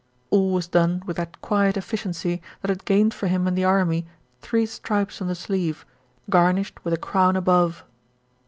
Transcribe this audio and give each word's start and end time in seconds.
All 0.31 0.51
was 0.51 0.65
done 0.67 1.03
with 1.05 1.17
that 1.17 1.39
quiet 1.41 1.77
efficiency 1.77 2.41
that 2.63 2.69
had 2.69 2.85
gained 2.85 3.13
for 3.13 3.27
him 3.27 3.47
in 3.47 3.53
the 3.53 3.65
army 3.65 4.07
three 4.39 4.65
stripes 4.65 5.21
on 5.21 5.27
the 5.27 5.35
sleeve, 5.35 5.85
garnished 6.27 6.83
with 6.83 6.95
a 6.95 6.97
crown 6.97 7.35
above. 7.35 7.83